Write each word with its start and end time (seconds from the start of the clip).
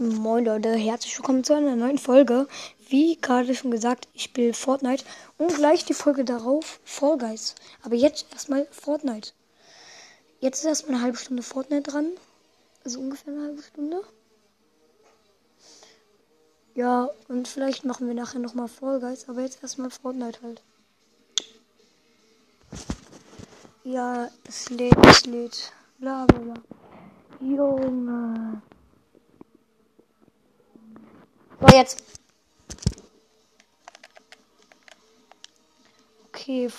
Moin 0.00 0.44
Leute, 0.44 0.74
herzlich 0.74 1.18
willkommen 1.18 1.42
zu 1.42 1.54
einer 1.56 1.74
neuen 1.74 1.98
Folge. 1.98 2.46
Wie 2.88 3.20
gerade 3.20 3.52
schon 3.52 3.72
gesagt, 3.72 4.06
ich 4.14 4.22
spiele 4.22 4.54
Fortnite 4.54 5.04
und 5.38 5.52
gleich 5.56 5.84
die 5.86 5.92
Folge 5.92 6.24
darauf 6.24 6.78
Fall 6.84 7.18
Guys. 7.18 7.56
Aber 7.82 7.96
jetzt 7.96 8.26
erstmal 8.32 8.68
Fortnite. 8.70 9.32
Jetzt 10.38 10.60
ist 10.60 10.66
erstmal 10.66 10.94
eine 10.94 11.02
halbe 11.02 11.18
Stunde 11.18 11.42
Fortnite 11.42 11.90
dran. 11.90 12.12
Also 12.84 13.00
ungefähr 13.00 13.34
eine 13.34 13.42
halbe 13.42 13.62
Stunde. 13.64 14.04
Ja, 16.76 17.10
und 17.26 17.48
vielleicht 17.48 17.84
machen 17.84 18.06
wir 18.06 18.14
nachher 18.14 18.38
nochmal 18.38 18.68
Fall 18.68 19.00
Guys, 19.00 19.28
aber 19.28 19.40
jetzt 19.40 19.60
erstmal 19.64 19.90
Fortnite 19.90 20.38
halt. 20.44 20.62
Ja, 23.82 24.30
es 24.46 24.70
lädt, 24.70 24.94
es 25.08 25.26
lädt. 25.26 25.72
Bla 25.98 26.24
bla 26.26 26.38
bla. 26.38 26.54
Junge. 27.40 28.62
So, 31.60 31.66
jetzt. 31.66 32.04
Okay, 36.28 36.70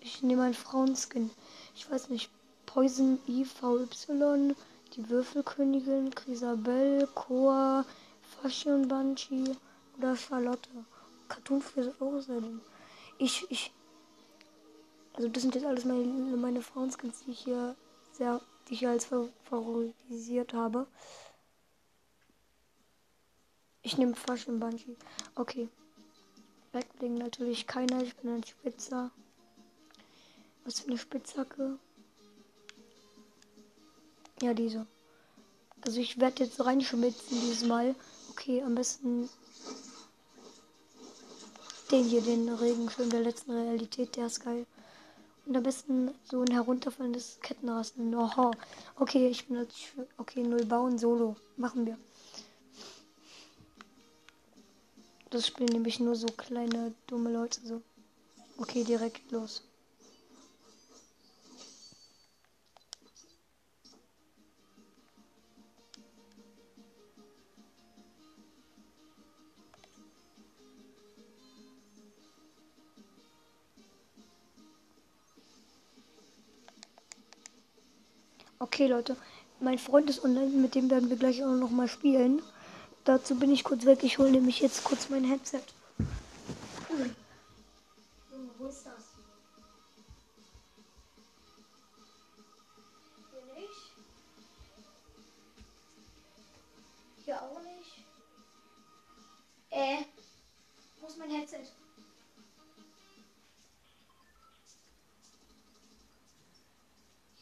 ich 0.00 0.22
nehme 0.22 0.42
einen 0.42 0.54
Frauenskin. 0.54 1.30
Ich 1.74 1.90
weiß 1.90 2.10
nicht. 2.10 2.30
Poison 2.66 3.18
IVY, 3.26 4.54
die 4.94 5.08
Würfelkönigin, 5.08 6.10
Grisabelle, 6.10 7.06
Koa, 7.14 7.86
Fashion 8.42 8.86
Banshee 8.86 9.56
oder 9.96 10.14
Charlotte. 10.16 10.68
Cartoon 11.28 11.62
für 11.62 11.94
Außerdem. 11.98 12.60
Ich, 13.16 13.46
ich. 13.50 13.72
Also 15.14 15.30
das 15.30 15.42
sind 15.42 15.54
jetzt 15.54 15.64
alles 15.64 15.86
meine, 15.86 16.04
meine 16.36 16.60
Frauenskins, 16.60 17.24
die 17.24 17.30
ich 17.30 17.40
hier 17.40 17.74
sehr, 18.12 18.42
die 18.68 18.74
ich 18.74 18.86
als 18.86 19.08
favorisiert 19.44 20.52
habe. 20.52 20.86
Ich 23.86 23.96
nehme 23.98 24.16
Fashion 24.16 24.58
Banshee. 24.58 24.96
Okay. 25.36 25.68
Wegbling 26.72 27.14
natürlich 27.14 27.68
keiner. 27.68 28.02
Ich 28.02 28.16
bin 28.16 28.34
ein 28.34 28.42
Spitzer. 28.42 29.12
Was 30.64 30.80
für 30.80 30.88
eine 30.88 30.98
Spitzhacke. 30.98 31.78
Ja, 34.42 34.54
diese. 34.54 34.88
Also 35.82 36.00
ich 36.00 36.18
werde 36.18 36.42
jetzt 36.42 36.64
reinschmitzen 36.64 37.40
dieses 37.40 37.62
Mal. 37.62 37.94
Okay, 38.32 38.60
am 38.60 38.74
besten 38.74 39.28
den 41.92 42.06
hier, 42.06 42.22
den 42.22 42.48
Regenschirm 42.48 43.08
der 43.10 43.20
letzten 43.20 43.52
Realität, 43.52 44.16
der 44.16 44.26
ist 44.26 44.44
geil. 44.44 44.66
Und 45.44 45.56
am 45.56 45.62
besten 45.62 46.10
so 46.24 46.40
ein 46.40 46.50
herunterfallendes 46.50 47.38
Kettenrasten. 47.40 48.12
Oho. 48.16 48.50
Okay, 48.96 49.28
ich 49.28 49.46
bin 49.46 49.58
natürlich. 49.58 50.08
Okay, 50.16 50.42
null 50.42 50.64
bauen, 50.64 50.98
solo. 50.98 51.36
Machen 51.56 51.86
wir. 51.86 51.96
Das 55.36 55.48
spielen 55.48 55.68
nämlich 55.68 56.00
nur 56.00 56.16
so 56.16 56.28
kleine, 56.28 56.94
dumme 57.06 57.30
Leute 57.30 57.60
so. 57.62 57.82
Okay, 58.56 58.84
direkt 58.84 59.30
los. 59.30 59.62
Okay, 78.58 78.86
Leute. 78.86 79.18
Mein 79.60 79.78
Freund 79.78 80.08
ist 80.08 80.24
online, 80.24 80.48
mit 80.48 80.74
dem 80.74 80.88
werden 80.88 81.10
wir 81.10 81.18
gleich 81.18 81.44
auch 81.44 81.52
noch 81.52 81.68
mal 81.68 81.88
spielen. 81.88 82.40
Dazu 83.06 83.36
bin 83.36 83.52
ich 83.52 83.62
kurz 83.62 83.86
weg. 83.86 84.02
Ich 84.02 84.18
hole 84.18 84.32
nämlich 84.32 84.58
jetzt 84.58 84.82
kurz 84.82 85.08
mein 85.08 85.22
Headset. 85.22 85.62
Hier 97.24 97.40
auch 97.40 97.60
nicht. 97.62 98.04
Äh, 99.70 100.04
wo 101.00 101.06
ist 101.06 101.18
mein 101.18 101.30
Headset? 101.30 101.58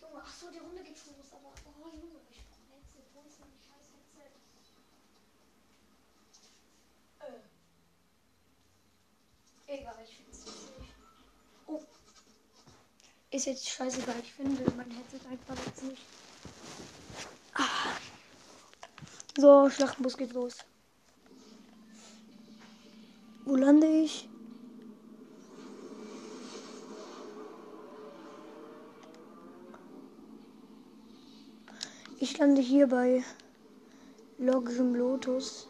Junge, 0.00 0.22
ach 0.22 0.34
so, 0.34 0.50
die 0.50 0.58
Runde 0.58 0.82
geht 0.82 0.98
schon 0.98 1.16
los, 1.16 1.32
aber 1.32 1.52
oh 1.64 1.88
Junge, 1.88 2.20
ich 2.30 2.38
brauche 2.44 2.60
ein 2.60 2.70
Headset. 2.70 3.04
Wo 3.14 3.20
ist 3.28 3.40
mein 3.40 3.50
scheiß 3.60 3.88
Headset? 3.92 4.32
Egal, 9.66 9.94
ich 10.04 10.16
finde 10.16 10.30
es 10.30 10.44
nicht. 10.78 10.94
Oh. 11.66 11.80
Ist 13.30 13.46
jetzt 13.46 13.68
scheißegal, 13.68 14.16
ich 14.22 14.32
finde 14.32 14.70
mein 14.76 14.90
Headset 14.90 15.26
einfach 15.28 15.56
jetzt 15.66 15.82
nicht. 15.82 16.02
Ah. 17.54 17.96
So, 19.36 19.68
Schlachtenbus 19.70 20.16
geht 20.16 20.32
los. 20.32 20.58
Wo 23.44 23.56
lande 23.56 23.86
ich? 23.86 24.28
Ich 32.20 32.38
lande 32.38 32.62
hier 32.62 32.86
bei 32.86 33.22
Logischem 34.38 34.94
Lotus. 34.94 35.68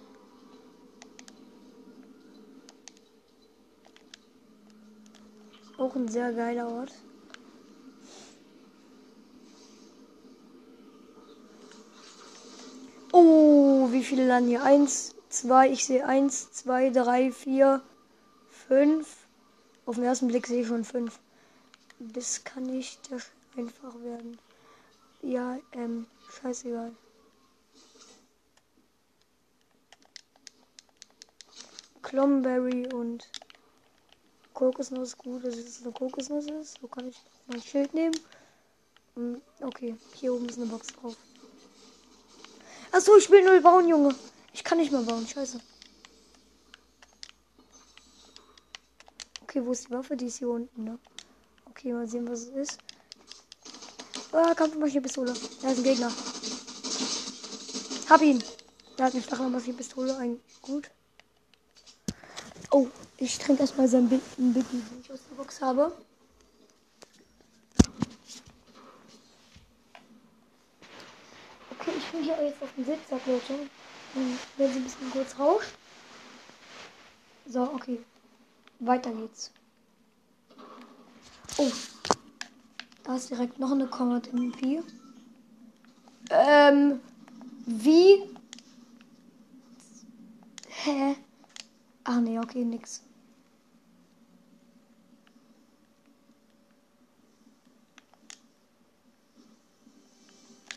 Auch 5.84 5.96
ein 5.96 6.08
sehr 6.08 6.32
geiler 6.32 6.66
Ort. 6.66 6.92
Oh, 13.12 13.92
wie 13.92 14.02
viele 14.02 14.26
landen 14.26 14.48
hier? 14.48 14.62
Eins, 14.62 15.14
zwei, 15.28 15.68
ich 15.68 15.84
sehe 15.84 16.06
eins, 16.06 16.50
zwei, 16.52 16.88
drei, 16.88 17.30
vier, 17.30 17.82
fünf. 18.48 19.26
Auf 19.84 19.96
den 19.96 20.04
ersten 20.04 20.28
Blick 20.28 20.46
sehe 20.46 20.62
ich 20.62 20.68
schon 20.68 20.84
fünf. 20.84 21.20
Das 21.98 22.44
kann 22.44 22.62
nicht 22.62 23.00
einfach 23.54 23.94
werden. 24.02 24.38
Ja, 25.20 25.58
ähm, 25.72 26.06
scheißegal. 26.40 26.92
Clomberry 32.00 32.90
und 32.90 33.28
Kokosnuss 34.54 35.18
gut, 35.18 35.44
dass 35.44 35.56
es 35.56 35.82
eine 35.82 35.92
Kokosnuss 35.92 36.46
ist. 36.46 36.78
So 36.80 36.86
kann 36.86 37.08
ich 37.08 37.16
mein 37.48 37.60
Schild 37.60 37.92
nehmen. 37.92 38.18
Hm, 39.14 39.42
okay, 39.60 39.96
hier 40.14 40.32
oben 40.32 40.48
ist 40.48 40.58
eine 40.58 40.66
Box 40.66 40.86
drauf. 40.88 41.16
Achso, 42.92 43.16
ich 43.16 43.28
will 43.28 43.44
null 43.44 43.60
bauen, 43.60 43.88
Junge. 43.88 44.14
Ich 44.52 44.62
kann 44.62 44.78
nicht 44.78 44.92
mehr 44.92 45.02
bauen, 45.02 45.26
scheiße. 45.26 45.60
Okay, 49.42 49.64
wo 49.64 49.72
ist 49.72 49.88
die 49.88 49.92
Waffe? 49.92 50.16
Die 50.16 50.26
ist 50.26 50.38
hier 50.38 50.48
unten, 50.48 50.84
ne? 50.84 50.98
Okay, 51.70 51.92
mal 51.92 52.08
sehen, 52.08 52.28
was 52.28 52.42
es 52.42 52.48
ist. 52.48 52.78
Ah, 54.32 54.54
Kampfmaschinenpistole. 54.54 55.32
Da 55.62 55.70
ist 55.70 55.78
ein 55.78 55.84
Gegner. 55.84 56.12
Hab 58.08 58.20
ihn. 58.20 58.42
Der 58.98 59.06
hat 59.06 59.14
eine 59.14 59.22
Stachelmaschinenpistole. 59.22 60.16
Ein 60.16 60.40
gut. 60.62 60.90
Oh, 62.76 62.88
ich 63.18 63.38
trinke 63.38 63.62
erstmal 63.62 63.86
sein 63.86 64.08
Big, 64.08 64.20
ein 64.36 64.52
Biggie, 64.52 64.82
den 64.90 65.00
ich 65.00 65.12
aus 65.12 65.20
der 65.30 65.36
Box 65.36 65.62
habe. 65.62 65.96
Okay, 71.70 71.92
ich 71.96 72.04
bin 72.06 72.24
hier 72.24 72.44
jetzt 72.44 72.60
auf 72.60 72.74
dem 72.74 72.84
Sitzsack, 72.84 73.24
Leute. 73.26 73.70
Werden 74.56 74.72
sie 74.72 74.78
ein 74.80 74.82
bisschen 74.82 75.10
kurz 75.12 75.38
raus. 75.38 75.62
So, 77.46 77.62
okay. 77.62 78.00
Weiter 78.80 79.12
geht's. 79.12 79.52
Oh. 81.58 81.70
Da 83.04 83.14
ist 83.14 83.30
direkt 83.30 83.60
noch 83.60 83.70
eine 83.70 83.86
Combat 83.86 84.26
MP. 84.32 84.82
Ähm. 86.28 87.00
Wie? 87.66 88.24
Hä? 90.66 91.16
Ach 92.06 92.20
nee, 92.20 92.38
okay, 92.38 92.64
nix. 92.64 93.00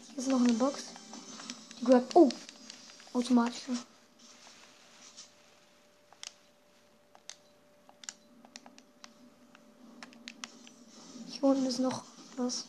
Hier 0.07 0.18
ist 0.18 0.29
noch 0.29 0.39
eine 0.39 0.53
Box. 0.53 0.85
Die 1.79 1.85
gehört. 1.85 2.15
Oh! 2.15 2.29
Automatische. 3.13 3.74
Hier 11.27 11.44
unten 11.44 11.65
ist 11.65 11.79
noch 11.79 12.03
was. 12.38 12.65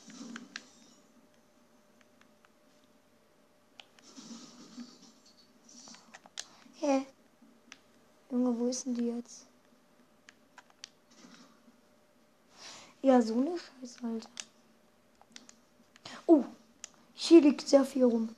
Junge, 8.49 8.61
wo 8.61 8.67
ist 8.67 8.87
denn 8.87 8.95
die 8.95 9.09
jetzt? 9.09 9.47
Ja, 13.03 13.21
so 13.21 13.35
eine 13.35 13.59
Scheiße, 13.59 13.99
Alter. 14.03 14.29
Oh, 16.27 16.45
hier 17.15 17.43
liegt 17.43 17.69
sehr 17.69 17.85
viel 17.85 18.05
rum. 18.05 18.31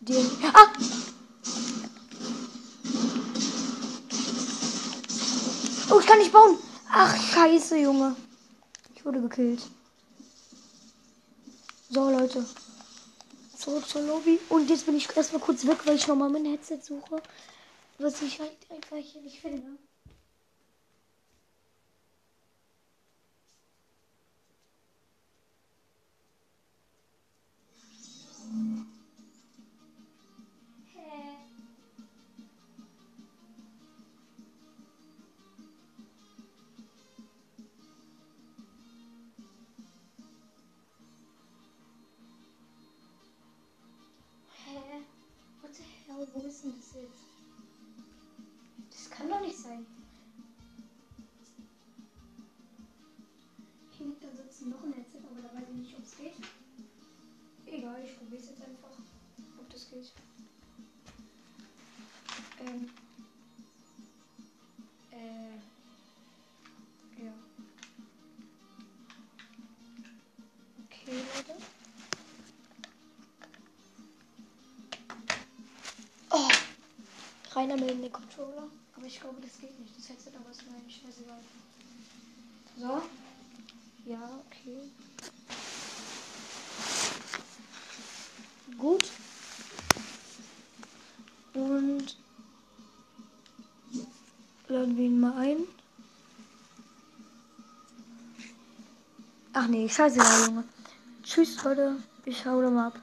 Den. 0.00 0.24
Ah! 0.52 0.72
Oh, 5.90 5.98
ich 6.00 6.06
kann 6.06 6.18
nicht 6.18 6.32
bauen. 6.32 6.58
Ach, 6.90 7.16
scheiße, 7.16 7.78
Junge. 7.78 8.14
Ich 8.94 9.04
wurde 9.04 9.20
gekillt. 9.20 9.62
So, 11.90 12.10
Leute. 12.10 12.44
Zurück 13.56 13.88
zur 13.88 14.02
Lobby. 14.02 14.38
Und 14.48 14.70
jetzt 14.70 14.86
bin 14.86 14.96
ich 14.96 15.14
erstmal 15.16 15.42
kurz 15.42 15.66
weg, 15.66 15.78
weil 15.84 15.96
ich 15.96 16.06
nochmal 16.06 16.30
mein 16.30 16.44
Headset 16.44 16.80
suche. 16.80 17.20
Was 17.98 18.22
ich 18.22 18.38
halt 18.38 18.56
einfach 18.70 18.96
hier 18.96 19.22
nicht 19.22 19.40
finde. 19.40 19.76
Reiner 77.58 77.76
melden 77.76 78.02
den 78.02 78.12
Controller. 78.12 78.68
Aber 78.94 79.06
ich 79.06 79.20
glaube, 79.20 79.40
das 79.40 79.58
geht 79.60 79.76
nicht. 79.80 79.92
Das 79.98 80.08
Headset 80.08 80.30
aber 80.36 80.50
ist 80.50 80.62
mir 80.62 80.76
eigentlich 80.76 81.02
scheißegal. 81.02 81.40
So. 82.78 83.02
Ja, 84.08 84.30
okay. 84.46 84.78
Gut. 88.78 89.10
Und 91.54 92.16
laden 94.68 94.96
wir 94.96 95.04
ihn 95.04 95.18
mal 95.18 95.36
ein. 95.36 95.56
Ach 99.52 99.66
nee, 99.66 99.88
scheißegal, 99.88 100.46
Junge. 100.46 100.64
Tschüss, 101.24 101.64
Leute. 101.64 101.96
Ich 102.24 102.46
hau 102.46 102.62
da 102.62 102.70
mal 102.70 102.86
ab. 102.88 103.00